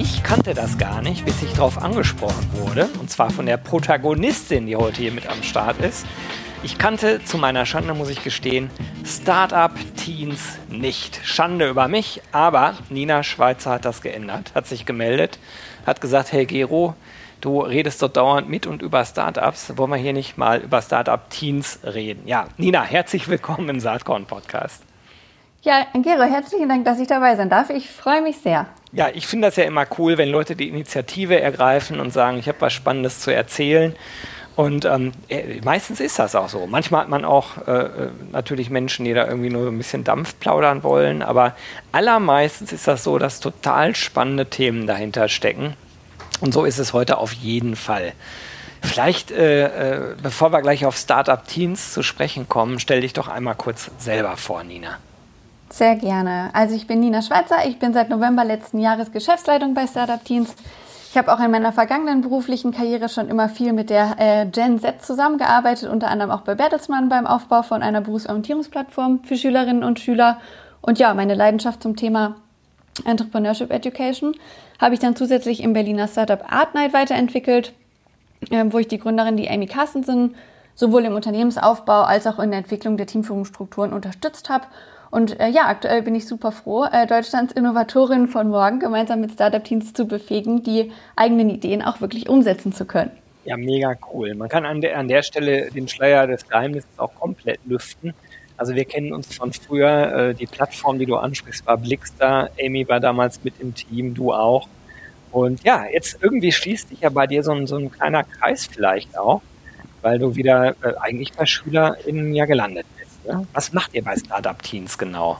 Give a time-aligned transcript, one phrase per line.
[0.00, 2.88] Ich kannte das gar nicht, bis ich darauf angesprochen wurde.
[2.98, 6.06] Und zwar von der Protagonistin, die heute hier mit am Start ist.
[6.62, 8.70] Ich kannte zu meiner Schande, muss ich gestehen,
[9.04, 11.20] Startup-Teens nicht.
[11.22, 15.38] Schande über mich, aber Nina Schweizer hat das geändert, hat sich gemeldet,
[15.84, 16.94] hat gesagt, hey Gero,
[17.42, 19.76] du redest dort dauernd mit und über Startups.
[19.76, 22.26] Wollen wir hier nicht mal über Startup-Teens reden?
[22.26, 24.82] Ja, Nina, herzlich willkommen im Saatkorn-Podcast.
[25.60, 27.68] Ja, Gero, herzlichen Dank, dass ich dabei sein darf.
[27.68, 28.66] Ich freue mich sehr.
[28.92, 32.48] Ja, ich finde das ja immer cool, wenn Leute die Initiative ergreifen und sagen, ich
[32.48, 33.94] habe was Spannendes zu erzählen.
[34.56, 36.66] Und ähm, äh, meistens ist das auch so.
[36.66, 40.38] Manchmal hat man auch äh, äh, natürlich Menschen, die da irgendwie nur ein bisschen Dampf
[40.40, 41.54] plaudern wollen, aber
[41.92, 45.76] allermeistens ist das so, dass total spannende Themen dahinter stecken.
[46.40, 48.12] Und so ist es heute auf jeden Fall.
[48.82, 53.28] Vielleicht, äh, äh, bevor wir gleich auf Startup Teens zu sprechen kommen, stell dich doch
[53.28, 54.98] einmal kurz selber vor, Nina.
[55.72, 56.50] Sehr gerne.
[56.52, 60.54] Also ich bin Nina Schweizer, ich bin seit November letzten Jahres Geschäftsleitung bei Startup Teens.
[61.10, 64.80] Ich habe auch in meiner vergangenen beruflichen Karriere schon immer viel mit der äh, Gen
[64.80, 70.00] Z zusammengearbeitet, unter anderem auch bei Bertelsmann beim Aufbau von einer Berufsorientierungsplattform für Schülerinnen und
[70.00, 70.40] Schüler.
[70.82, 72.36] Und ja, meine Leidenschaft zum Thema
[73.04, 74.34] Entrepreneurship Education
[74.80, 77.72] habe ich dann zusätzlich im Berliner Startup Art Night weiterentwickelt,
[78.50, 80.34] äh, wo ich die Gründerin, die Amy Carstensen,
[80.74, 84.66] sowohl im Unternehmensaufbau als auch in der Entwicklung der Teamführungsstrukturen unterstützt habe
[85.10, 89.32] und äh, ja, aktuell bin ich super froh, äh, Deutschlands Innovatorin von morgen gemeinsam mit
[89.32, 93.10] Startup-Teams zu befähigen, die eigenen Ideen auch wirklich umsetzen zu können.
[93.44, 94.34] Ja, mega cool.
[94.34, 98.14] Man kann an der, an der Stelle den Schleier des Geheimnisses auch komplett lüften.
[98.56, 100.30] Also wir kennen uns von früher.
[100.30, 102.50] Äh, die Plattform, die du ansprichst, war Blickstar.
[102.62, 104.68] Amy war damals mit im Team, du auch.
[105.32, 108.66] Und ja, jetzt irgendwie schließt sich ja bei dir so ein, so ein kleiner Kreis
[108.66, 109.42] vielleicht auch,
[110.02, 112.99] weil du wieder äh, eigentlich bei SchülerInnen ja gelandet bist.
[113.52, 115.38] Was macht ihr bei Startup Teens genau?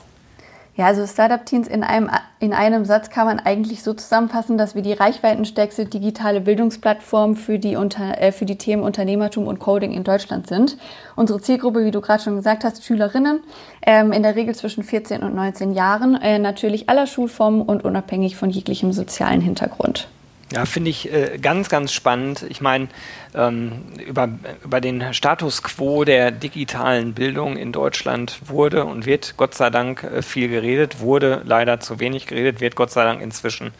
[0.77, 2.09] Ja, also Startup Teens in einem,
[2.39, 7.59] in einem Satz kann man eigentlich so zusammenfassen, dass wir die reichweitenstärkste digitale Bildungsplattform für
[7.59, 10.79] die, unter, äh, für die Themen Unternehmertum und Coding in Deutschland sind.
[11.17, 13.41] Unsere Zielgruppe, wie du gerade schon gesagt hast, Schülerinnen,
[13.83, 18.37] ähm, in der Regel zwischen 14 und 19 Jahren, äh, natürlich aller Schulformen und unabhängig
[18.37, 20.09] von jeglichem sozialen Hintergrund.
[20.53, 22.45] Ja, finde ich äh, ganz, ganz spannend.
[22.49, 22.89] Ich meine,
[23.37, 24.29] ähm, über,
[24.65, 30.03] über den Status quo der digitalen Bildung in Deutschland wurde und wird Gott sei Dank
[30.03, 33.71] äh, viel geredet, wurde leider zu wenig geredet, wird Gott sei Dank inzwischen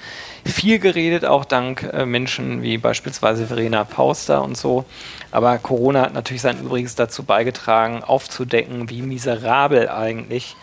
[0.45, 4.85] viel geredet, auch dank äh, Menschen wie beispielsweise Verena Pauster und so.
[5.33, 10.55] Aber Corona hat natürlich sein Übriges dazu beigetragen, aufzudecken, wie miserabel eigentlich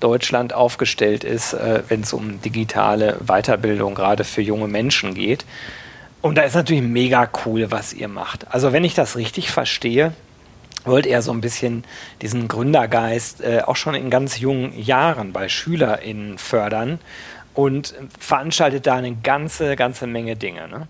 [0.00, 5.44] Deutschland aufgestellt ist, äh, wenn es um digitale Weiterbildung gerade für junge Menschen geht.
[6.22, 8.52] Und da ist natürlich mega cool, was ihr macht.
[8.52, 10.12] Also wenn ich das richtig verstehe,
[10.84, 11.84] wollt ihr so ein bisschen
[12.22, 16.98] diesen Gründergeist äh, auch schon in ganz jungen Jahren bei SchülerInnen fördern
[17.54, 20.68] und veranstaltet da eine ganze, ganze Menge Dinge.
[20.68, 20.88] Ne?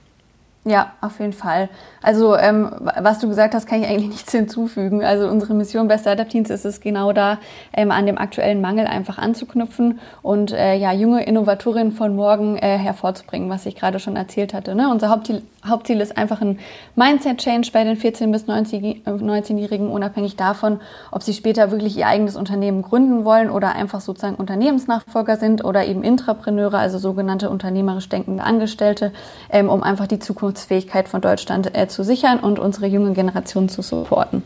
[0.68, 1.68] Ja, auf jeden Fall.
[2.02, 5.04] Also ähm, was du gesagt hast, kann ich eigentlich nichts hinzufügen.
[5.04, 7.38] Also unsere Mission bei Startup Teams ist es genau da,
[7.72, 12.78] ähm, an dem aktuellen Mangel einfach anzuknüpfen und äh, ja junge Innovatorinnen von morgen äh,
[12.78, 14.74] hervorzubringen, was ich gerade schon erzählt hatte.
[14.74, 14.90] Ne?
[14.90, 16.58] Unser Hauptziel, Hauptziel ist einfach ein
[16.96, 20.80] Mindset-Change bei den 14- bis 19-Jährigen, unabhängig davon,
[21.12, 25.86] ob sie später wirklich ihr eigenes Unternehmen gründen wollen oder einfach sozusagen Unternehmensnachfolger sind oder
[25.86, 29.12] eben Intrapreneure, also sogenannte unternehmerisch denkende Angestellte,
[29.48, 33.68] ähm, um einfach die Zukunft Zukunftsfähigkeit von Deutschland äh, zu sichern und unsere junge Generation
[33.68, 34.42] zu supporten.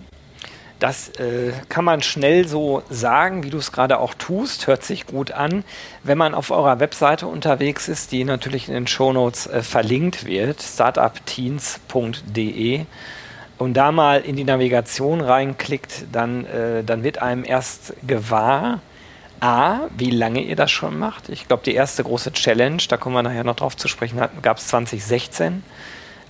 [0.81, 5.07] Das äh, kann man schnell so sagen, wie du es gerade auch tust, hört sich
[5.07, 5.63] gut an.
[6.03, 10.63] Wenn man auf eurer Webseite unterwegs ist, die natürlich in den Shownotes äh, verlinkt wird,
[10.63, 12.87] startupteens.de,
[13.59, 18.81] und da mal in die Navigation reinklickt, dann, äh, dann wird einem erst gewahr,
[19.41, 21.29] A, wie lange ihr das schon macht.
[21.29, 24.57] Ich glaube, die erste große Challenge, da kommen wir nachher noch drauf zu sprechen, gab
[24.57, 25.63] es 2016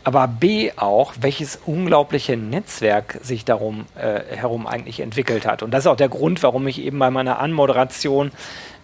[0.03, 5.63] aber B auch, welches unglaubliche Netzwerk sich darum äh, herum eigentlich entwickelt hat.
[5.63, 8.33] Und das ist auch der Grund, warum ich eben bei meiner Anmoderation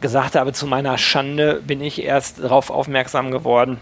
[0.00, 3.78] gesagt habe, zu meiner Schande bin ich erst darauf aufmerksam geworden,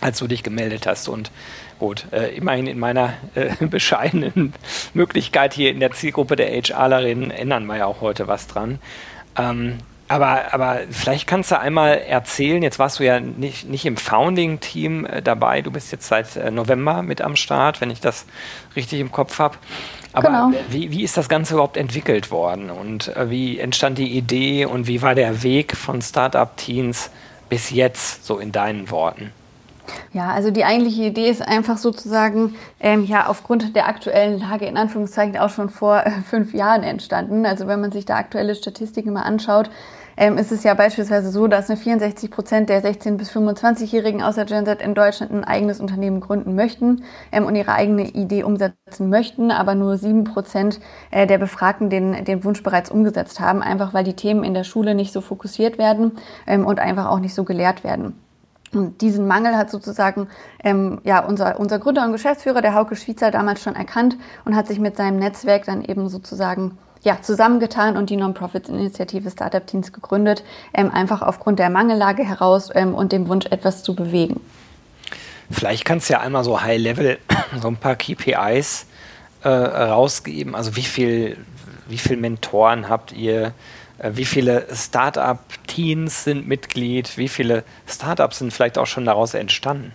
[0.00, 1.08] als du dich gemeldet hast.
[1.08, 1.30] Und
[1.78, 4.52] gut, äh, immerhin in meiner äh, bescheidenen
[4.94, 8.80] Möglichkeit hier in der Zielgruppe der HRlerinnen ändern wir ja auch heute was dran.
[9.38, 13.96] Ähm, Aber, aber vielleicht kannst du einmal erzählen, jetzt warst du ja nicht, nicht im
[13.96, 18.26] Founding-Team äh, dabei, du bist jetzt seit äh, November mit am Start, wenn ich das
[18.76, 19.56] richtig im Kopf habe.
[20.12, 20.52] Aber genau.
[20.68, 24.86] wie, wie ist das Ganze überhaupt entwickelt worden und äh, wie entstand die Idee und
[24.86, 27.10] wie war der Weg von Startup-Teens
[27.48, 29.32] bis jetzt, so in deinen Worten?
[30.12, 34.76] Ja, also die eigentliche Idee ist einfach sozusagen ähm, ja aufgrund der aktuellen Lage in
[34.76, 37.44] Anführungszeichen auch schon vor äh, fünf Jahren entstanden.
[37.46, 39.70] Also wenn man sich da aktuelle Statistiken mal anschaut,
[40.16, 44.44] ähm, ist es ja beispielsweise so, dass eine 64 Prozent der 16- bis 25-Jährigen außer
[44.44, 47.02] Gen Z in Deutschland ein eigenes Unternehmen gründen möchten
[47.32, 50.80] ähm, und ihre eigene Idee umsetzen möchten, aber nur sieben Prozent
[51.10, 54.64] äh, der Befragten den, den Wunsch bereits umgesetzt haben, einfach weil die Themen in der
[54.64, 56.12] Schule nicht so fokussiert werden
[56.46, 58.14] ähm, und einfach auch nicht so gelehrt werden.
[58.74, 60.28] Und diesen Mangel hat sozusagen
[60.62, 64.66] ähm, ja, unser, unser Gründer und Geschäftsführer, der Hauke Schweizer, damals schon erkannt und hat
[64.66, 70.42] sich mit seinem Netzwerk dann eben sozusagen ja, zusammengetan und die Non-Profit-Initiative Startup Teams gegründet,
[70.72, 74.40] ähm, einfach aufgrund der Mangellage heraus ähm, und dem Wunsch, etwas zu bewegen.
[75.50, 77.18] Vielleicht kannst du ja einmal so High-Level
[77.60, 78.86] so ein paar KPIs
[79.42, 80.54] äh, rausgeben.
[80.54, 81.36] Also wie viel,
[81.88, 83.52] wie viel Mentoren habt ihr?
[84.04, 87.16] Äh, wie viele Startup-Teens sind Mitglied?
[87.16, 89.92] Wie viele Startups sind vielleicht auch schon daraus entstanden?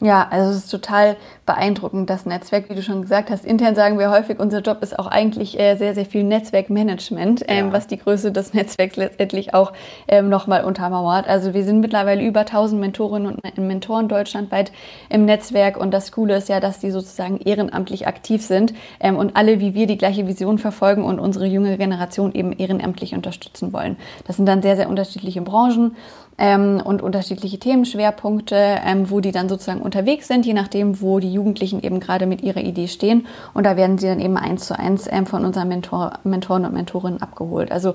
[0.00, 1.16] Ja, also es ist total
[1.46, 3.46] beeindruckend, das Netzwerk, wie du schon gesagt hast.
[3.46, 7.68] Intern sagen wir häufig, unser Job ist auch eigentlich äh, sehr, sehr viel Netzwerkmanagement, ähm,
[7.68, 7.72] ja.
[7.72, 9.72] was die Größe des Netzwerks letztendlich auch
[10.06, 11.26] ähm, nochmal untermauert.
[11.26, 14.70] Also wir sind mittlerweile über 1000 Mentorinnen und Mentoren deutschlandweit
[15.08, 19.34] im Netzwerk und das Coole ist ja, dass die sozusagen ehrenamtlich aktiv sind ähm, und
[19.34, 23.96] alle wie wir die gleiche Vision verfolgen und unsere junge Generation eben ehrenamtlich unterstützen wollen.
[24.26, 25.96] Das sind dann sehr, sehr unterschiedliche Branchen
[26.38, 31.32] ähm, und unterschiedliche Themenschwerpunkte, ähm, wo die dann sozusagen unterwegs sind, je nachdem, wo die
[31.32, 33.26] Jugendlichen eben gerade mit ihrer Idee stehen.
[33.54, 36.74] Und da werden sie dann eben eins zu eins ähm, von unseren Mentor, Mentoren und
[36.74, 37.72] Mentorinnen abgeholt.
[37.72, 37.94] Also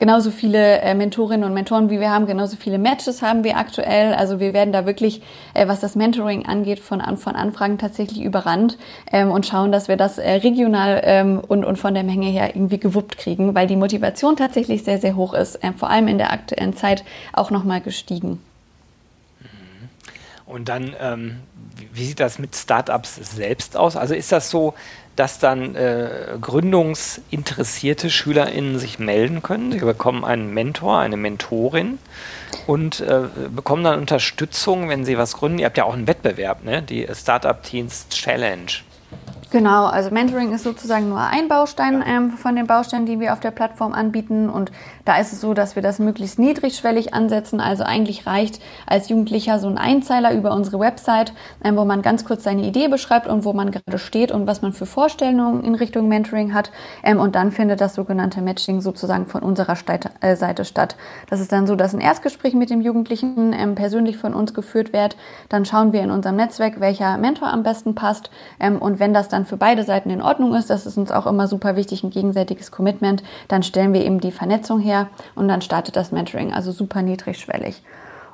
[0.00, 4.14] genauso viele äh, Mentorinnen und Mentoren, wie wir haben, genauso viele Matches haben wir aktuell.
[4.14, 5.22] Also wir werden da wirklich,
[5.54, 8.78] äh, was das Mentoring angeht, von, von Anfragen tatsächlich überrannt
[9.12, 12.56] ähm, und schauen, dass wir das äh, regional ähm, und, und von der Menge her
[12.56, 16.18] irgendwie gewuppt kriegen, weil die Motivation tatsächlich sehr, sehr hoch ist, äh, vor allem in
[16.18, 18.40] der aktuellen Zeit auch nochmal gestiegen.
[20.46, 21.36] Und dann, ähm,
[22.00, 23.94] wie sieht das mit Startups selbst aus?
[23.94, 24.72] Also ist das so,
[25.16, 26.08] dass dann äh,
[26.40, 29.70] gründungsinteressierte SchülerInnen sich melden können.
[29.70, 31.98] Sie bekommen einen Mentor, eine Mentorin
[32.66, 33.24] und äh,
[33.54, 35.58] bekommen dann Unterstützung, wenn sie was gründen.
[35.58, 36.80] Ihr habt ja auch einen Wettbewerb, ne?
[36.80, 38.72] die Startup Teens Challenge.
[39.50, 43.40] Genau, also Mentoring ist sozusagen nur ein Baustein ähm, von den Bausteinen, die wir auf
[43.40, 44.48] der Plattform anbieten.
[44.48, 44.70] Und
[45.10, 47.58] da ist es so, dass wir das möglichst niedrigschwellig ansetzen.
[47.58, 51.32] Also eigentlich reicht als Jugendlicher so ein Einzeiler über unsere Website,
[51.64, 54.62] ähm, wo man ganz kurz seine Idee beschreibt und wo man gerade steht und was
[54.62, 56.70] man für Vorstellungen in Richtung Mentoring hat.
[57.02, 60.94] Ähm, und dann findet das sogenannte Matching sozusagen von unserer Seite, äh, Seite statt.
[61.28, 64.92] Das ist dann so, dass ein Erstgespräch mit dem Jugendlichen ähm, persönlich von uns geführt
[64.92, 65.16] wird.
[65.48, 68.30] Dann schauen wir in unserem Netzwerk, welcher Mentor am besten passt.
[68.60, 71.48] Und wenn das dann für beide Seiten in Ordnung ist, das ist uns auch immer
[71.48, 74.99] super wichtig, ein gegenseitiges Commitment, dann stellen wir eben die Vernetzung her
[75.34, 77.82] und dann startet das Mentoring, also super niedrigschwellig.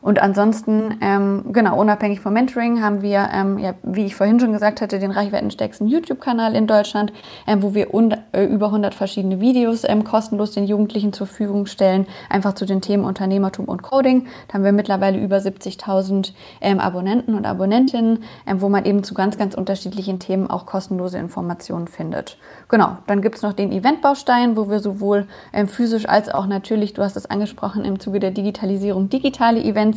[0.07, 4.53] Und ansonsten, ähm, genau, unabhängig vom Mentoring haben wir, ähm, ja, wie ich vorhin schon
[4.53, 7.13] gesagt hatte, den reichweitenstärksten YouTube-Kanal in Deutschland,
[7.49, 7.89] ähm, wo wir
[8.33, 12.83] äh, über 100 verschiedene Videos ähm, kostenlos den Jugendlichen zur Verfügung stellen, einfach zu den
[12.83, 14.29] Themen Unternehmertum und Coding.
[14.47, 19.13] Da haben wir mittlerweile über 70.000 ähm, Abonnenten und Abonnentinnen, ähm, wo man eben zu
[19.13, 22.39] ganz, ganz unterschiedlichen Themen auch kostenlose Informationen findet.
[22.69, 27.03] Genau, dann gibt's noch den Eventbaustein, wo wir sowohl ähm, physisch als auch natürlich, du
[27.03, 29.96] hast es angesprochen, im Zuge der Digitalisierung digitale Events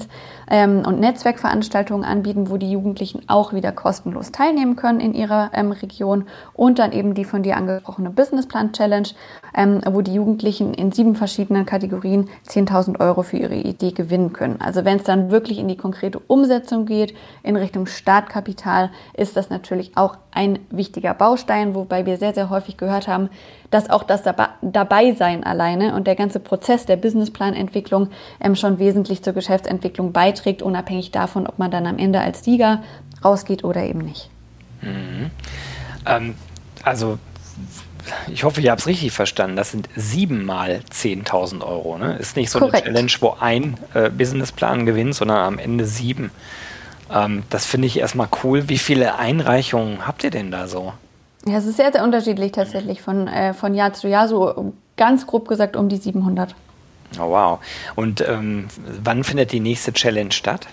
[0.50, 5.72] ähm, und Netzwerkveranstaltungen anbieten, wo die Jugendlichen auch wieder kostenlos teilnehmen können in ihrer ähm,
[5.72, 9.10] Region und dann eben die von dir angesprochene Businessplan Challenge,
[9.56, 14.60] ähm, wo die Jugendlichen in sieben verschiedenen Kategorien 10.000 Euro für ihre Idee gewinnen können.
[14.62, 17.14] Also wenn es dann wirklich in die konkrete Umsetzung geht,
[17.44, 22.78] in Richtung Startkapital, ist das natürlich auch ein wichtiger Baustein, wobei wir sehr, sehr häufig
[22.78, 23.30] gehört haben,
[23.72, 24.24] dass auch das
[24.62, 28.10] Dabeisein alleine und der ganze Prozess der Businessplanentwicklung
[28.42, 32.82] ähm, schon wesentlich zur Geschäftsentwicklung beiträgt, unabhängig davon, ob man dann am Ende als Sieger
[33.24, 34.30] rausgeht oder eben nicht.
[34.82, 35.30] Mhm.
[36.06, 36.36] Ähm,
[36.84, 37.20] also
[38.32, 39.56] ich hoffe, ich habe es richtig verstanden.
[39.56, 41.98] Das sind siebenmal 10.000 Euro.
[41.98, 42.18] Ne?
[42.18, 42.88] Ist nicht so Korrekt.
[42.88, 46.32] eine Challenge, wo ein äh, Businessplan gewinnt, sondern am Ende sieben.
[47.12, 48.70] Ähm, das finde ich erstmal cool.
[48.70, 50.94] Wie viele Einreichungen habt ihr denn da so?
[51.46, 55.26] Ja, es ist sehr, sehr unterschiedlich tatsächlich von, äh, von Jahr zu Jahr, so ganz
[55.26, 56.54] grob gesagt um die 700.
[57.18, 57.60] Oh, wow.
[57.96, 58.68] Und ähm,
[59.04, 60.68] wann findet die nächste Challenge statt?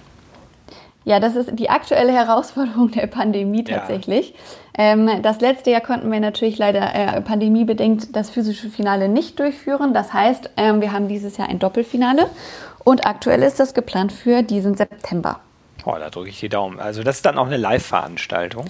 [1.04, 4.34] Ja, das ist die aktuelle Herausforderung der Pandemie tatsächlich.
[4.76, 4.92] Ja.
[4.92, 9.94] Ähm, das letzte Jahr konnten wir natürlich leider äh, pandemiebedingt das physische Finale nicht durchführen.
[9.94, 12.28] Das heißt, ähm, wir haben dieses Jahr ein Doppelfinale
[12.82, 15.38] und aktuell ist das geplant für diesen September.
[15.84, 16.80] Oh, da drücke ich die Daumen.
[16.80, 18.66] Also das ist dann auch eine Live-Veranstaltung.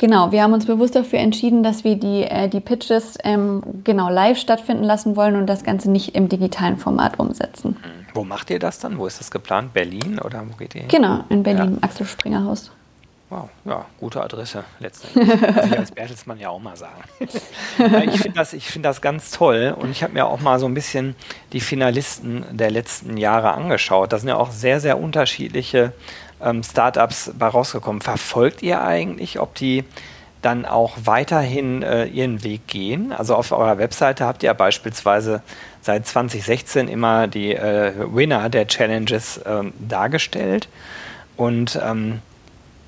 [0.00, 4.08] Genau, wir haben uns bewusst dafür entschieden, dass wir die, äh, die Pitches ähm, genau
[4.08, 7.76] live stattfinden lassen wollen und das Ganze nicht im digitalen Format umsetzen.
[8.14, 8.96] Wo macht ihr das dann?
[8.96, 9.74] Wo ist das geplant?
[9.74, 10.88] Berlin oder wo geht ihr hin?
[10.88, 11.82] Genau, in Berlin, ja.
[11.82, 12.72] Axel Springer Haus.
[13.30, 15.40] Wow, ja, gute Adresse letztendlich.
[15.54, 17.00] Kann ich als Bertelsmann ja auch mal sagen.
[17.78, 20.74] ich finde das, find das ganz toll und ich habe mir auch mal so ein
[20.74, 21.14] bisschen
[21.52, 24.12] die Finalisten der letzten Jahre angeschaut.
[24.12, 25.92] Da sind ja auch sehr, sehr unterschiedliche
[26.42, 28.02] ähm, Startups bei rausgekommen.
[28.02, 29.84] Verfolgt ihr eigentlich, ob die
[30.42, 33.12] dann auch weiterhin äh, ihren Weg gehen?
[33.12, 35.40] Also auf eurer Webseite habt ihr ja beispielsweise
[35.82, 40.68] seit 2016 immer die äh, Winner der Challenges ähm, dargestellt.
[41.36, 42.20] Und ähm,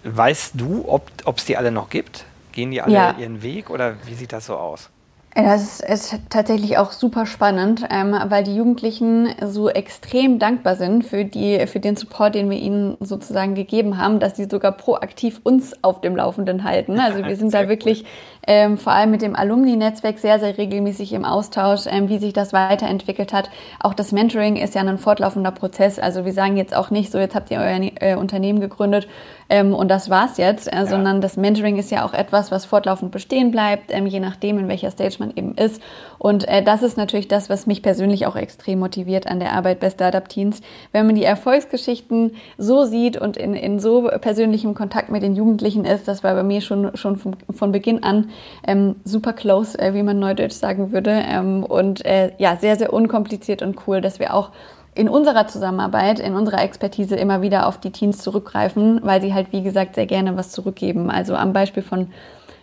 [0.04, 2.24] weißt du, ob es die alle noch gibt?
[2.52, 3.14] Gehen die alle ja.
[3.18, 4.90] ihren Weg oder wie sieht das so aus?
[5.34, 11.24] Das ist tatsächlich auch super spannend, ähm, weil die Jugendlichen so extrem dankbar sind für,
[11.24, 15.72] die, für den Support, den wir ihnen sozusagen gegeben haben, dass sie sogar proaktiv uns
[15.82, 17.00] auf dem Laufenden halten.
[17.00, 18.04] Also wir sind da wirklich
[18.46, 22.52] ähm, vor allem mit dem Alumni-Netzwerk sehr, sehr regelmäßig im Austausch, ähm, wie sich das
[22.52, 23.50] weiterentwickelt hat.
[23.80, 25.98] Auch das Mentoring ist ja ein fortlaufender Prozess.
[25.98, 29.06] Also wir sagen jetzt auch nicht so, jetzt habt ihr euer äh, Unternehmen gegründet
[29.48, 30.86] ähm, und das war's jetzt, äh, ja.
[30.86, 34.66] sondern das Mentoring ist ja auch etwas, was fortlaufend bestehen bleibt, ähm, je nachdem, in
[34.66, 35.80] welcher Stage man eben ist.
[36.18, 39.80] Und äh, das ist natürlich das, was mich persönlich auch extrem motiviert an der Arbeit
[39.80, 40.62] bei Startup Teens.
[40.90, 45.84] Wenn man die Erfolgsgeschichten so sieht und in, in so persönlichem Kontakt mit den Jugendlichen
[45.84, 48.30] ist, das war bei mir schon, schon von, von Beginn an
[48.66, 51.10] ähm, super close, äh, wie man neudeutsch sagen würde.
[51.10, 54.50] Ähm, und äh, ja, sehr, sehr unkompliziert und cool, dass wir auch
[54.94, 59.48] in unserer Zusammenarbeit, in unserer Expertise immer wieder auf die Teens zurückgreifen, weil sie halt,
[59.52, 61.10] wie gesagt, sehr gerne was zurückgeben.
[61.10, 62.08] Also am Beispiel von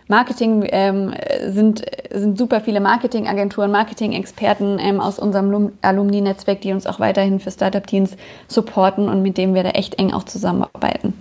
[0.06, 1.14] Marketing ähm,
[1.46, 7.52] sind, sind super viele Marketingagenturen, Marketing-Experten ähm, aus unserem Alumni-Netzwerk, die uns auch weiterhin für
[7.52, 8.16] Startup-Teams
[8.48, 11.14] supporten und mit denen wir da echt eng auch zusammenarbeiten.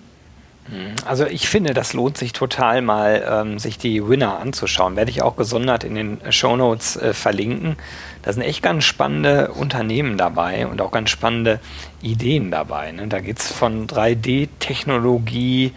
[1.05, 4.95] Also ich finde, das lohnt sich total mal, ähm, sich die Winner anzuschauen.
[4.95, 7.77] Werde ich auch gesondert in den Show Notes äh, verlinken.
[8.21, 11.59] Da sind echt ganz spannende Unternehmen dabei und auch ganz spannende
[12.01, 12.91] Ideen dabei.
[12.91, 13.07] Ne?
[13.07, 15.73] Da geht es von 3D-Technologie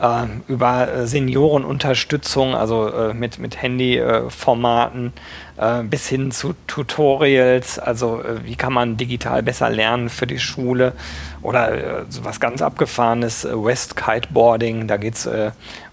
[0.00, 5.12] äh, über Seniorenunterstützung, also äh, mit, mit Handyformaten,
[5.58, 10.38] äh, bis hin zu Tutorials, also äh, wie kann man digital besser lernen für die
[10.38, 10.92] Schule
[11.42, 15.28] oder äh, was ganz abgefahrenes, West Kiteboarding, da geht es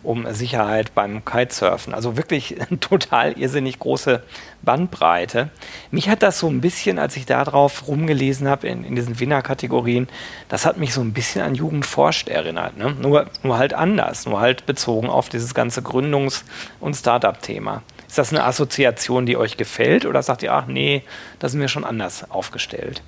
[0.04, 1.94] um Sicherheit beim Kitesurfen.
[1.94, 4.22] Also wirklich total irrsinnig große
[4.62, 5.50] Bandbreite.
[5.92, 9.20] Mich hat das so ein bisschen, als ich da drauf rumgelesen habe in, in diesen
[9.20, 10.08] Winner-Kategorien,
[10.50, 12.78] das hat mich so ein bisschen an Jugend forscht erinnert.
[12.78, 12.96] Ne?
[13.02, 16.44] Nur, nur halt anders, nur halt bezogen auf dieses ganze Gründungs-
[16.80, 17.82] und Startup-Thema.
[18.14, 21.02] Ist das eine Assoziation, die euch gefällt oder sagt ihr, ach nee,
[21.40, 23.02] da sind wir schon anders aufgestellt?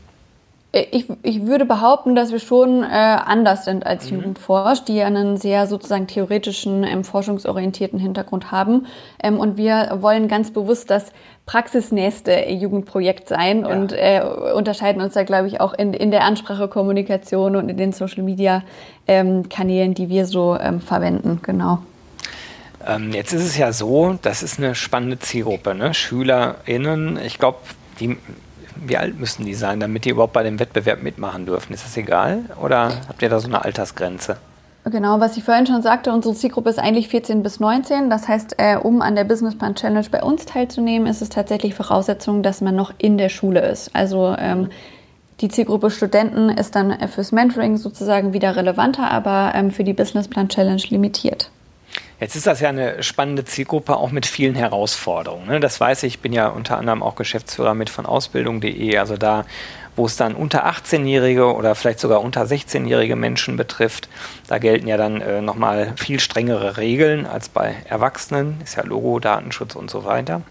[0.72, 4.18] Ich, ich würde behaupten, dass wir schon äh, anders sind als mhm.
[4.18, 8.88] Jugendforsch, die einen sehr sozusagen theoretischen, ähm, forschungsorientierten Hintergrund haben.
[9.22, 11.12] Ähm, und wir wollen ganz bewusst das
[11.46, 13.68] praxisnächste Jugendprojekt sein ja.
[13.68, 14.24] und äh,
[14.56, 19.90] unterscheiden uns da, glaube ich, auch in, in der Ansprache, Kommunikation und in den Social-Media-Kanälen,
[19.90, 21.42] ähm, die wir so ähm, verwenden.
[21.44, 21.78] Genau.
[22.86, 25.94] Ähm, jetzt ist es ja so, das ist eine spannende Zielgruppe, ne?
[25.94, 27.20] SchülerInnen.
[27.26, 27.58] Ich glaube,
[27.98, 31.74] wie alt müssen die sein, damit die überhaupt bei dem Wettbewerb mitmachen dürfen?
[31.74, 34.38] Ist das egal oder habt ihr da so eine Altersgrenze?
[34.88, 38.12] Genau, was ich vorhin schon sagte, unsere Zielgruppe ist eigentlich 14 bis 19.
[38.12, 42.44] Das heißt, äh, um an der Businessplan Challenge bei uns teilzunehmen, ist es tatsächlich Voraussetzung,
[42.44, 43.90] dass man noch in der Schule ist.
[43.96, 44.70] Also ähm,
[45.42, 50.50] die Zielgruppe Studenten ist dann fürs Mentoring sozusagen wieder relevanter, aber ähm, für die Businessplan
[50.50, 51.50] Challenge limitiert.
[52.20, 55.48] Jetzt ist das ja eine spannende Zielgruppe, auch mit vielen Herausforderungen.
[55.48, 55.60] Ne?
[55.60, 59.44] Das weiß ich, ich bin ja unter anderem auch Geschäftsführer mit von Ausbildung.de, also da,
[59.98, 64.08] wo es dann unter 18-Jährige oder vielleicht sogar unter 16-jährige Menschen betrifft,
[64.48, 69.20] da gelten ja dann äh, nochmal viel strengere Regeln als bei Erwachsenen, ist ja Logo,
[69.20, 70.42] Datenschutz und so weiter.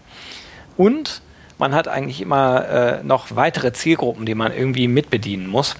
[0.77, 1.23] Und
[1.57, 5.75] man hat eigentlich immer äh, noch weitere Zielgruppen, die man irgendwie mitbedienen muss.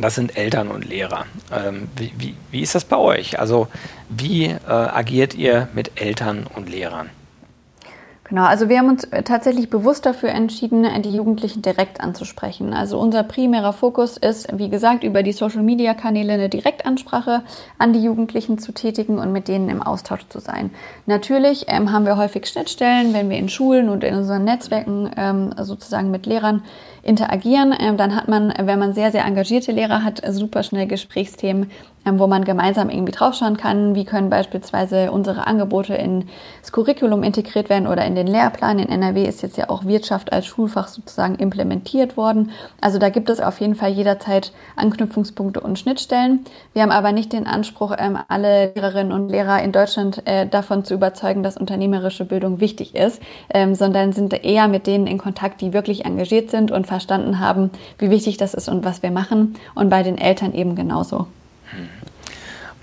[0.00, 1.26] Das sind Eltern und Lehrer.
[1.52, 3.38] Ähm, wie, wie, wie, ist das bei euch?
[3.38, 3.66] Also
[4.08, 7.10] wie äh, agiert ihr mit Eltern und Lehrern?
[8.28, 12.74] Genau, also wir haben uns tatsächlich bewusst dafür entschieden, die Jugendlichen direkt anzusprechen.
[12.74, 17.42] Also unser primärer Fokus ist, wie gesagt, über die Social-Media-Kanäle eine Direktansprache
[17.78, 20.70] an die Jugendlichen zu tätigen und mit denen im Austausch zu sein.
[21.06, 25.54] Natürlich ähm, haben wir häufig Schnittstellen, wenn wir in Schulen und in unseren Netzwerken ähm,
[25.62, 26.62] sozusagen mit Lehrern
[27.02, 31.70] interagieren, ähm, dann hat man, wenn man sehr, sehr engagierte Lehrer hat, super schnell Gesprächsthemen,
[32.04, 37.86] wo man gemeinsam irgendwie draufschauen kann, wie können beispielsweise unsere Angebote ins Curriculum integriert werden
[37.86, 38.78] oder in den Lehrplan.
[38.78, 42.50] In NRW ist jetzt ja auch Wirtschaft als Schulfach sozusagen implementiert worden.
[42.80, 46.44] Also da gibt es auf jeden Fall jederzeit Anknüpfungspunkte und Schnittstellen.
[46.72, 50.84] Wir haben aber nicht den Anspruch, ähm, alle Lehrerinnen und Lehrer in Deutschland äh, davon
[50.84, 53.20] zu überzeugen, dass unternehmerische Bildung wichtig ist,
[53.52, 57.70] ähm, sondern sind eher mit denen in Kontakt, die wirklich engagiert sind und verstanden haben,
[57.98, 59.54] wie wichtig das ist und was wir machen.
[59.74, 61.26] Und bei den Eltern eben genauso.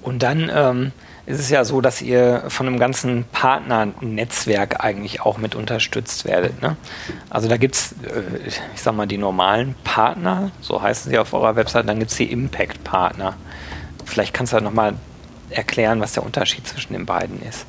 [0.02, 0.92] Und dann ähm,
[1.26, 6.62] ist es ja so, dass ihr von einem ganzen Partnernetzwerk eigentlich auch mit unterstützt werdet.
[6.62, 6.78] Ne?
[7.30, 11.34] Also da gibt es, äh, ich sag mal, die normalen Partner, so heißen sie auf
[11.34, 13.36] eurer Website, dann gibt es die Impact-Partner.
[14.06, 14.94] Vielleicht kannst du da nochmal
[15.50, 17.66] erklären, was der Unterschied zwischen den beiden ist.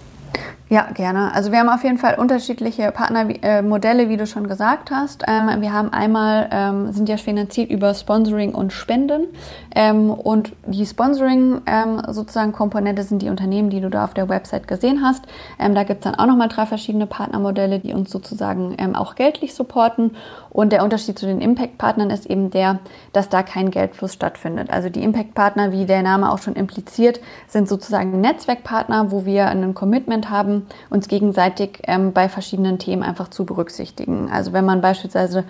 [0.69, 1.33] Ja, gerne.
[1.33, 5.23] Also wir haben auf jeden Fall unterschiedliche Partnermodelle, äh, wie du schon gesagt hast.
[5.29, 9.29] Ähm, wir haben einmal, ähm, sind ja finanziert über Sponsoring und Spenden.
[9.77, 14.29] Ähm, und die Sponsoring ähm, sozusagen Komponente sind die Unternehmen, die du da auf der
[14.29, 15.25] Website gesehen hast.
[15.61, 19.55] Ähm, da gibt's dann auch nochmal drei verschiedene Partnermodelle, die uns sozusagen ähm, auch geldlich
[19.55, 20.17] supporten.
[20.57, 22.79] Und der Unterschied zu den Impact-Partnern ist eben der,
[23.13, 24.71] dass da kein Geldfluss stattfindet.
[24.71, 29.75] Also die Impact-Partner, wie der Name auch schon impliziert, sind sozusagen Netzwerkpartner, wo wir ein
[29.75, 34.31] Commitment haben, uns gegenseitig ähm, bei verschiedenen Themen einfach zu berücksichtigen.
[34.33, 35.45] Also wenn man beispielsweise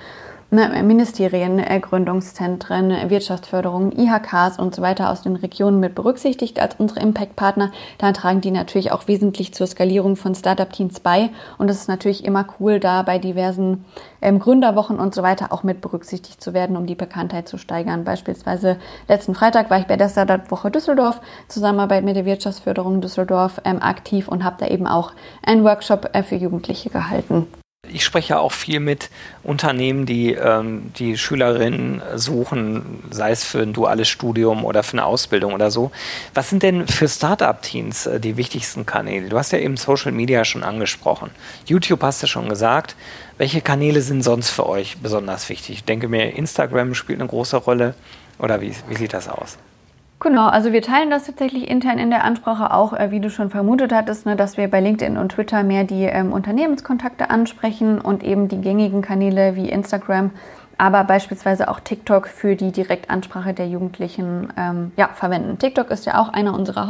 [0.48, 6.76] Ne, Ministerien, äh, Gründungszentren, Wirtschaftsförderung, IHKs und so weiter aus den Regionen mit berücksichtigt als
[6.76, 11.30] unsere Impact-Partner, dann tragen die natürlich auch wesentlich zur Skalierung von Startup-Teams bei.
[11.58, 13.84] Und es ist natürlich immer cool, da bei diversen
[14.22, 18.04] ähm, Gründerwochen und so weiter auch mit berücksichtigt zu werden, um die Bekanntheit zu steigern.
[18.04, 18.76] Beispielsweise
[19.08, 24.28] letzten Freitag war ich bei der Startup-Woche Düsseldorf, Zusammenarbeit mit der Wirtschaftsförderung Düsseldorf ähm, aktiv
[24.28, 25.10] und habe da eben auch
[25.44, 27.48] einen Workshop äh, für Jugendliche gehalten.
[27.92, 29.10] Ich spreche ja auch viel mit
[29.42, 35.04] Unternehmen, die ähm, die Schülerinnen suchen, sei es für ein duales Studium oder für eine
[35.04, 35.90] Ausbildung oder so.
[36.34, 39.28] Was sind denn für Startup-Teams äh, die wichtigsten Kanäle?
[39.28, 41.30] Du hast ja eben Social Media schon angesprochen.
[41.66, 42.96] YouTube hast du schon gesagt.
[43.38, 45.76] Welche Kanäle sind sonst für euch besonders wichtig?
[45.76, 47.94] Ich denke mir, Instagram spielt eine große Rolle.
[48.38, 49.58] Oder wie, wie sieht das aus?
[50.18, 53.50] Genau, also wir teilen das tatsächlich intern in der Ansprache auch, äh, wie du schon
[53.50, 58.24] vermutet hattest, ne, dass wir bei LinkedIn und Twitter mehr die ähm, Unternehmenskontakte ansprechen und
[58.24, 60.30] eben die gängigen Kanäle wie Instagram
[60.78, 65.58] aber beispielsweise auch TikTok für die Direktansprache der Jugendlichen ähm, ja, verwenden.
[65.58, 66.88] TikTok ist ja auch einer unserer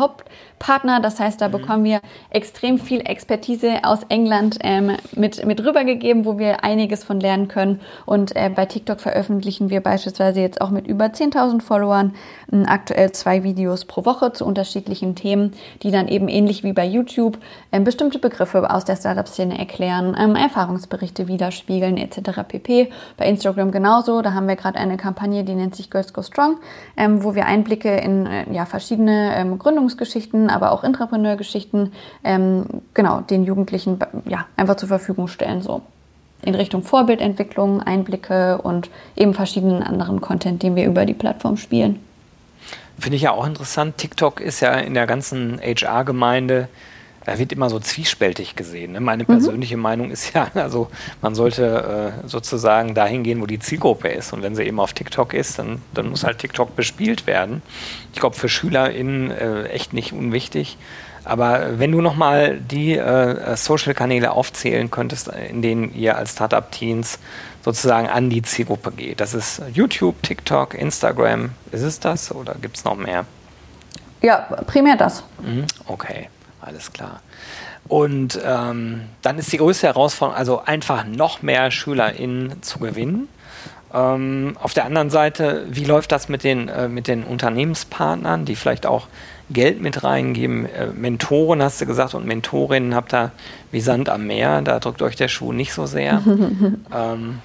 [0.57, 1.53] Hauptpartner, das heißt, da mhm.
[1.53, 7.21] bekommen wir extrem viel Expertise aus England ähm, mit, mit rübergegeben, wo wir einiges von
[7.21, 7.81] lernen können.
[8.07, 12.14] Und äh, bei TikTok veröffentlichen wir beispielsweise jetzt auch mit über 10.000 Followern
[12.51, 16.87] äh, aktuell zwei Videos pro Woche zu unterschiedlichen Themen, die dann eben ähnlich wie bei
[16.87, 17.38] YouTube
[17.71, 22.40] äh, bestimmte Begriffe aus der Startup-Szene erklären, ähm, Erfahrungsberichte widerspiegeln etc.
[22.49, 22.90] pp.
[23.16, 24.23] Bei Instagram genauso.
[24.23, 26.59] Da haben wir gerade eine Kampagne, die nennt sich Girls Go Strong,
[26.97, 29.59] ähm, wo wir Einblicke in äh, ja, verschiedene ähm,
[30.46, 31.92] Gründungsgeschichten, aber auch Entrepreneurgeschichten
[32.24, 35.62] ähm, genau den Jugendlichen ja, einfach zur Verfügung stellen.
[35.62, 35.82] So
[36.42, 41.98] in Richtung Vorbildentwicklung, Einblicke und eben verschiedenen anderen Content, den wir über die Plattform spielen.
[42.98, 43.98] Finde ich ja auch interessant.
[43.98, 46.68] TikTok ist ja in der ganzen HR-Gemeinde
[47.26, 48.92] da wird immer so zwiespältig gesehen.
[48.92, 49.00] Ne?
[49.00, 49.26] Meine mhm.
[49.26, 49.82] persönliche mhm.
[49.82, 50.88] Meinung ist ja, also
[51.20, 54.32] man sollte äh, sozusagen dahin gehen, wo die Zielgruppe ist.
[54.32, 57.62] Und wenn sie eben auf TikTok ist, dann, dann muss halt TikTok bespielt werden.
[58.14, 60.78] Ich glaube, für SchülerInnen äh, echt nicht unwichtig.
[61.24, 67.18] Aber wenn du nochmal die äh, Social-Kanäle aufzählen könntest, in denen ihr als Startup-Teens
[67.64, 69.18] sozusagen an die Zielgruppe geht.
[69.18, 71.50] Das ist YouTube, TikTok, Instagram.
[71.72, 73.26] Ist es das oder gibt es noch mehr?
[74.22, 74.36] Ja,
[74.68, 75.24] primär das.
[75.42, 76.28] Mhm, okay
[76.66, 77.20] alles klar.
[77.88, 83.29] Und ähm, dann ist die größte Herausforderung, also einfach noch mehr SchülerInnen zu gewinnen.
[83.94, 88.57] Ähm, auf der anderen Seite, wie läuft das mit den, äh, mit den Unternehmenspartnern, die
[88.57, 89.07] vielleicht auch
[89.50, 90.66] Geld mit reingeben?
[90.66, 93.31] Äh, Mentoren hast du gesagt und Mentorinnen habt ihr
[93.70, 96.20] wie Sand am Meer, da drückt euch der Schuh nicht so sehr.
[96.92, 97.40] ähm,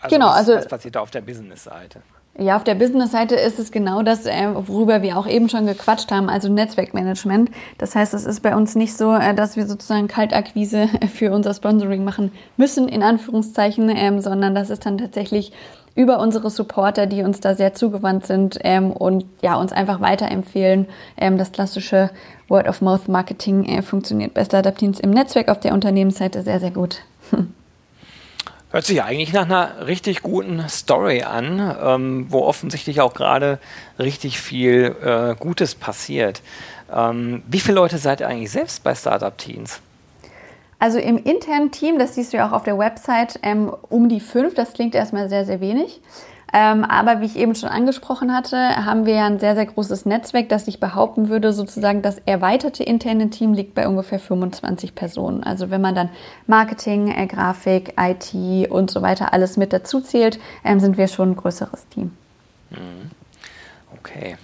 [0.00, 2.02] also genau, was, also was passiert da auf der Business-Seite?
[2.38, 6.10] Ja, auf der Business-Seite ist es genau das, äh, worüber wir auch eben schon gequatscht
[6.10, 7.50] haben, also Netzwerkmanagement.
[7.76, 11.52] Das heißt, es ist bei uns nicht so, äh, dass wir sozusagen Kaltakquise für unser
[11.52, 15.52] Sponsoring machen müssen, in Anführungszeichen, ähm, sondern das ist dann tatsächlich
[15.94, 20.86] über unsere Supporter, die uns da sehr zugewandt sind ähm, und ja, uns einfach weiterempfehlen.
[21.18, 22.08] Ähm, das klassische
[22.48, 27.02] Word-of-Mouth-Marketing äh, funktioniert bei Startup-Teams im Netzwerk auf der Unternehmensseite sehr, sehr gut.
[28.72, 33.58] Hört sich eigentlich nach einer richtig guten Story an, ähm, wo offensichtlich auch gerade
[33.98, 36.40] richtig viel äh, Gutes passiert.
[36.90, 39.82] Ähm, wie viele Leute seid ihr eigentlich selbst bei Startup Teens?
[40.78, 44.20] Also im internen Team, das siehst du ja auch auf der Website, ähm, um die
[44.20, 44.54] fünf.
[44.54, 46.00] Das klingt erstmal sehr, sehr wenig.
[46.52, 50.04] Ähm, aber wie ich eben schon angesprochen hatte, haben wir ja ein sehr, sehr großes
[50.04, 55.42] Netzwerk, das ich behaupten würde, sozusagen das erweiterte interne Team liegt bei ungefähr 25 Personen.
[55.42, 56.10] Also wenn man dann
[56.46, 61.30] Marketing, äh, Grafik, IT und so weiter alles mit dazu zählt, ähm, sind wir schon
[61.30, 62.16] ein größeres Team.
[62.70, 63.10] Mhm.
[63.98, 64.36] Okay.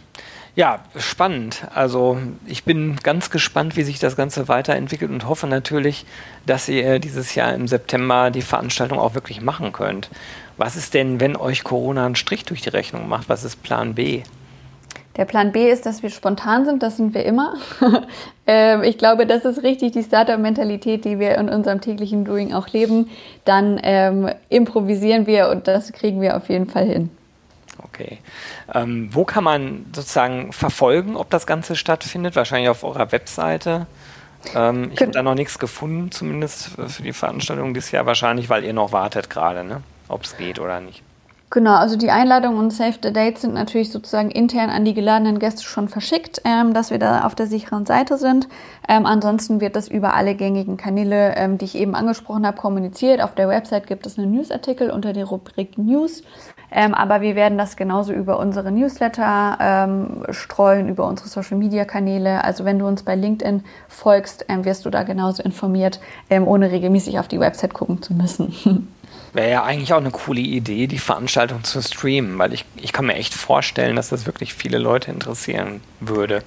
[0.54, 1.62] Ja, spannend.
[1.74, 6.04] Also ich bin ganz gespannt, wie sich das Ganze weiterentwickelt und hoffe natürlich,
[6.46, 10.10] dass ihr dieses Jahr im September die Veranstaltung auch wirklich machen könnt.
[10.56, 13.28] Was ist denn, wenn euch Corona einen Strich durch die Rechnung macht?
[13.28, 14.22] Was ist Plan B?
[15.18, 17.54] Der Plan B ist, dass wir spontan sind, das sind wir immer.
[18.50, 22.66] Ähm, ich glaube, das ist richtig die Startup-Mentalität, die wir in unserem täglichen Doing auch
[22.68, 23.10] leben.
[23.44, 27.10] Dann ähm, improvisieren wir und das kriegen wir auf jeden Fall hin.
[27.84, 28.18] Okay.
[28.74, 32.36] Ähm, wo kann man sozusagen verfolgen, ob das Ganze stattfindet?
[32.36, 33.86] Wahrscheinlich auf eurer Webseite.
[34.54, 38.64] Ähm, ich habe da noch nichts gefunden, zumindest für die Veranstaltung dieses Jahr wahrscheinlich, weil
[38.64, 39.82] ihr noch wartet gerade, ne?
[40.08, 41.02] ob es geht oder nicht.
[41.50, 45.38] Genau, also die Einladungen und Save the Date sind natürlich sozusagen intern an die geladenen
[45.38, 48.48] Gäste schon verschickt, ähm, dass wir da auf der sicheren Seite sind.
[48.86, 53.22] Ähm, ansonsten wird das über alle gängigen Kanäle, ähm, die ich eben angesprochen habe, kommuniziert.
[53.22, 56.22] Auf der Website gibt es einen Newsartikel unter der Rubrik News.
[56.70, 62.44] Ähm, aber wir werden das genauso über unsere Newsletter ähm, streuen, über unsere Social-Media-Kanäle.
[62.44, 66.00] Also wenn du uns bei LinkedIn folgst, ähm, wirst du da genauso informiert,
[66.30, 68.88] ähm, ohne regelmäßig auf die Website gucken zu müssen.
[69.32, 73.06] Wäre ja eigentlich auch eine coole Idee, die Veranstaltung zu streamen, weil ich, ich kann
[73.06, 76.42] mir echt vorstellen, dass das wirklich viele Leute interessieren würde.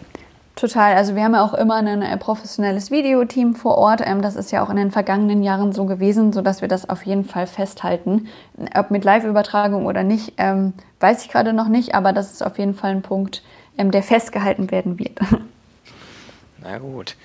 [0.62, 0.94] Total.
[0.94, 4.02] Also wir haben ja auch immer ein äh, professionelles Videoteam vor Ort.
[4.06, 7.04] Ähm, das ist ja auch in den vergangenen Jahren so gewesen, sodass wir das auf
[7.04, 8.28] jeden Fall festhalten.
[8.76, 12.60] Ob mit Live-Übertragung oder nicht, ähm, weiß ich gerade noch nicht, aber das ist auf
[12.60, 13.42] jeden Fall ein Punkt,
[13.76, 15.18] ähm, der festgehalten werden wird.
[16.62, 17.16] Na gut.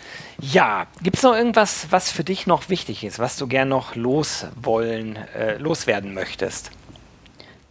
[0.41, 3.97] Ja, gibt es noch irgendwas, was für dich noch wichtig ist, was du gern noch
[3.97, 6.71] loswollen, äh, loswerden möchtest?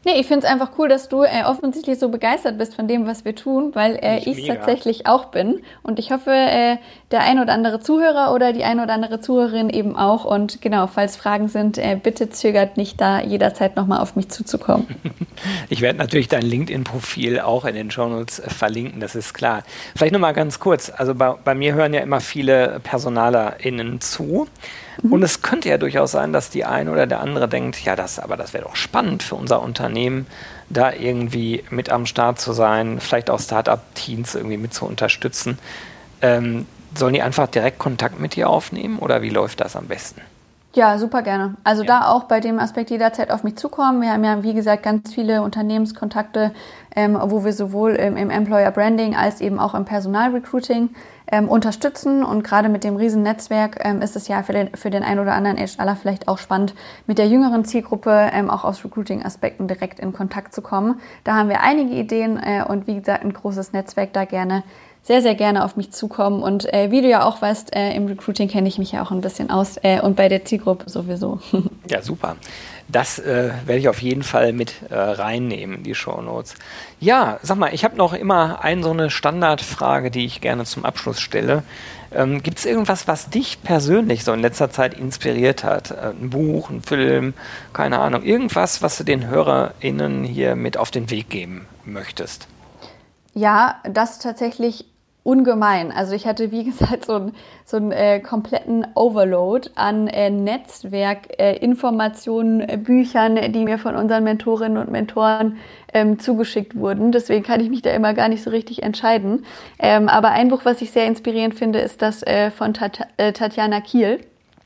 [0.06, 3.08] Nee, ich finde es einfach cool, dass du äh, offensichtlich so begeistert bist von dem,
[3.08, 5.62] was wir tun, weil äh, ich es tatsächlich auch bin.
[5.82, 6.78] Und ich hoffe, äh,
[7.10, 10.24] der ein oder andere Zuhörer oder die ein oder andere Zuhörerin eben auch.
[10.24, 14.88] Und genau, falls Fragen sind, äh, bitte zögert nicht da jederzeit nochmal auf mich zuzukommen.
[15.70, 19.64] Ich werde natürlich dein LinkedIn-Profil auch in den Shownotes äh, verlinken, das ist klar.
[19.96, 20.92] Vielleicht nochmal ganz kurz.
[20.96, 24.48] Also bei, bei mir hören ja immer viele PersonalerInnen zu.
[25.02, 25.14] Mhm.
[25.14, 28.20] Und es könnte ja durchaus sein, dass die eine oder der andere denkt, ja, das,
[28.20, 30.28] aber das wäre doch spannend für unser Unternehmen,
[30.70, 35.60] da irgendwie mit am Start zu sein, vielleicht auch Startup-Teams irgendwie mit zu unterstützen.
[36.22, 36.66] Ähm,
[36.98, 40.22] sollen die einfach direkt Kontakt mit dir aufnehmen oder wie läuft das am besten?
[40.76, 41.56] Ja, super gerne.
[41.64, 42.02] Also ja.
[42.02, 44.02] da auch bei dem Aspekt jederzeit auf mich zukommen.
[44.02, 46.52] Wir haben ja, wie gesagt, ganz viele Unternehmenskontakte,
[46.94, 50.90] ähm, wo wir sowohl im, im, Employer Branding als eben auch im Personalrecruiting
[51.32, 52.26] ähm, unterstützen.
[52.26, 55.34] Und gerade mit dem Riesennetzwerk ähm, ist es ja für den, für den einen oder
[55.34, 56.76] anderen HR vielleicht auch spannend,
[57.08, 61.00] mit der jüngeren Zielgruppe ähm, auch aus Recruiting-Aspekten direkt in Kontakt zu kommen.
[61.24, 64.64] Da haben wir einige Ideen äh, und wie gesagt ein großes Netzwerk da gerne
[65.06, 66.42] sehr, sehr gerne auf mich zukommen.
[66.42, 69.12] Und äh, wie du ja auch weißt, äh, im Recruiting kenne ich mich ja auch
[69.12, 71.40] ein bisschen aus äh, und bei der Zielgruppe sowieso.
[71.88, 72.36] Ja, super.
[72.88, 76.56] Das äh, werde ich auf jeden Fall mit äh, reinnehmen, die Show Notes.
[77.00, 80.84] Ja, sag mal, ich habe noch immer eine so eine Standardfrage, die ich gerne zum
[80.84, 81.62] Abschluss stelle.
[82.12, 85.92] Ähm, Gibt es irgendwas, was dich persönlich so in letzter Zeit inspiriert hat?
[85.92, 87.36] Äh, ein Buch, ein Film,
[87.72, 92.48] keine Ahnung, irgendwas, was du den HörerInnen hier mit auf den Weg geben möchtest?
[93.36, 94.86] Ja, das tatsächlich
[95.26, 95.92] ungemein.
[95.92, 97.32] Also ich hatte, wie gesagt, so, ein,
[97.66, 103.96] so einen äh, kompletten Overload an äh, Netzwerk, äh, Informationen, äh, Büchern, die mir von
[103.96, 105.58] unseren Mentorinnen und Mentoren
[105.94, 107.12] ähm, zugeschickt wurden.
[107.12, 109.46] Deswegen kann ich mich da immer gar nicht so richtig entscheiden.
[109.80, 113.34] Ähm, aber ein Buch, was ich sehr inspirierend finde, ist das äh, von Tat äh,
[113.34, 114.20] Tatjana Kiel.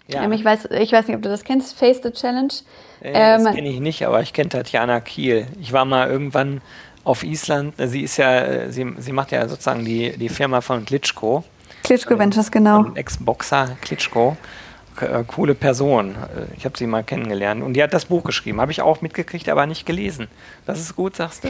[0.08, 0.24] Ja.
[0.24, 2.54] Ähm, ich, weiß, ich weiß nicht, ob du das kennst, Face the Challenge.
[3.02, 5.46] das ähm, kenne ich nicht, aber ich kenne Tatjana Kiel.
[5.62, 6.62] Ich war mal irgendwann
[7.04, 7.76] auf Island.
[7.78, 11.44] Sie ist ja, sie, sie macht ja sozusagen die, die Firma von Klitschko.
[11.84, 12.94] Klitschko ähm, Ventures, genau.
[12.96, 14.38] Ex-Boxer Klitschko.
[15.00, 16.16] Äh, coole Person.
[16.16, 17.64] Äh, ich habe sie mal kennengelernt.
[17.64, 18.60] Und die hat das Buch geschrieben.
[18.62, 20.28] Habe ich auch mitgekriegt, aber nicht gelesen.
[20.66, 21.50] Das ist gut, sagst du?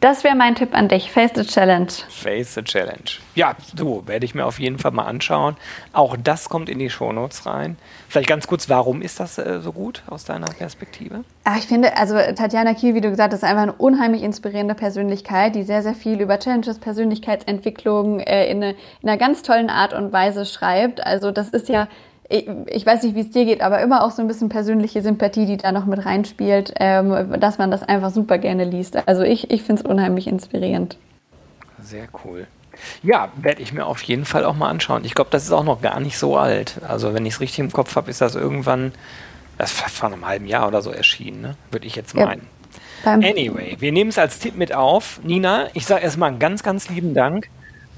[0.00, 1.12] Das wäre mein Tipp an dich.
[1.12, 1.88] Face the Challenge.
[2.08, 3.18] Face the Challenge.
[3.34, 5.56] Ja, so werde ich mir auf jeden Fall mal anschauen.
[5.92, 7.76] Auch das kommt in die Shownotes rein.
[8.08, 11.24] Vielleicht ganz kurz, warum ist das äh, so gut aus deiner Perspektive?
[11.44, 14.74] Ach, ich finde, also Tatjana Kiel, wie du gesagt hast, ist einfach eine unheimlich inspirierende
[14.74, 19.68] Persönlichkeit, die sehr, sehr viel über Challenges, Persönlichkeitsentwicklung äh, in, eine, in einer ganz tollen
[19.68, 21.04] Art und Weise schreibt.
[21.06, 21.88] Also das ist ja
[22.30, 25.02] ich, ich weiß nicht, wie es dir geht, aber immer auch so ein bisschen persönliche
[25.02, 28.96] Sympathie, die da noch mit reinspielt, ähm, dass man das einfach super gerne liest.
[29.08, 30.96] Also ich, ich finde es unheimlich inspirierend.
[31.82, 32.46] Sehr cool.
[33.02, 35.04] Ja, werde ich mir auf jeden Fall auch mal anschauen.
[35.04, 36.80] Ich glaube, das ist auch noch gar nicht so alt.
[36.86, 38.92] Also wenn ich es richtig im Kopf habe, ist das irgendwann,
[39.58, 41.56] das vor einem halben Jahr oder so erschienen, ne?
[41.72, 42.46] würde ich jetzt meinen.
[43.04, 43.14] Ja.
[43.14, 45.20] Anyway, wir nehmen es als Tipp mit auf.
[45.24, 47.48] Nina, ich sage erstmal ganz, ganz lieben Dank.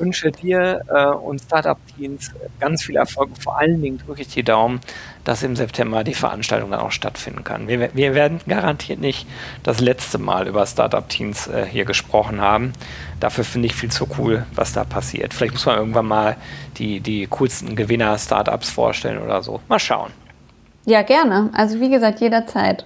[0.03, 3.31] Wünsche dir äh, und Startup-Teams ganz viel Erfolg.
[3.41, 4.81] Vor allen Dingen drücke ich die Daumen,
[5.25, 7.69] dass im September die Veranstaltung dann auch stattfinden kann.
[7.69, 9.29] Wir, wir werden garantiert nicht
[9.63, 12.73] das letzte Mal über Startup-Teams äh, hier gesprochen haben.
[13.21, 15.33] Dafür finde ich viel zu cool, was da passiert.
[15.33, 16.37] Vielleicht muss man irgendwann mal
[16.79, 19.61] die, die coolsten Gewinner-Startups vorstellen oder so.
[19.69, 20.11] Mal schauen.
[20.85, 21.51] Ja, gerne.
[21.55, 22.85] Also wie gesagt, jederzeit.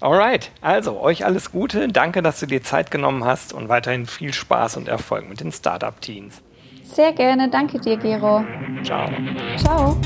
[0.00, 1.88] Alright, also euch alles Gute.
[1.88, 5.52] Danke, dass du dir Zeit genommen hast und weiterhin viel Spaß und Erfolg mit den
[5.52, 6.42] Startup-Teams.
[6.94, 7.48] Sehr gerne.
[7.48, 8.44] Danke dir, Gero.
[8.84, 9.08] Ciao.
[9.56, 9.96] Ciao.